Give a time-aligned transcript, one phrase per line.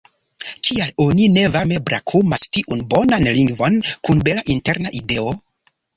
[0.67, 3.77] Kial oni ne varme brakumas tiun bonan lingvon
[4.09, 5.29] kun bela interna ideo?